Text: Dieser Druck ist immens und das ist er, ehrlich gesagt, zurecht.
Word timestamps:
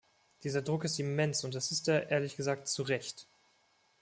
Dieser 0.41 0.63
Druck 0.63 0.83
ist 0.85 0.99
immens 0.99 1.43
und 1.43 1.53
das 1.53 1.69
ist 1.69 1.87
er, 1.87 2.09
ehrlich 2.09 2.35
gesagt, 2.35 2.67
zurecht. 2.67 3.27